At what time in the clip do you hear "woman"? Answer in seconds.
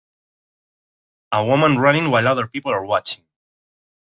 1.45-1.77